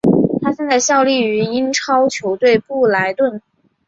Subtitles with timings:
[0.41, 3.39] 他现在效力于英超球队布莱顿。